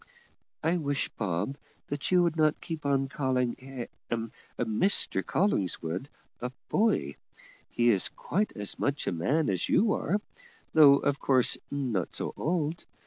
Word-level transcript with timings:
"I 0.63 0.77
wish, 0.77 1.09
Bob, 1.09 1.57
you 2.09 2.23
would 2.23 2.35
not 2.35 2.59
keep 2.59 2.81
calling 2.81 3.07
Ha, 4.09 4.17
Mr 4.57 5.23
Collingwood, 5.23 6.09
a 6.39 6.51
boy; 6.69 7.17
he 7.69 7.91
is 7.91 8.09
quite 8.09 8.51
as 8.57 8.79
much 8.79 9.05
a 9.05 9.11
man 9.11 9.47
as 9.47 9.69
you 9.69 9.93
are, 9.93 10.19
though 10.73 10.95
of 10.97 11.19
course 11.19 11.59
not 11.69 12.15
so 12.15 12.33
old. 12.35 12.83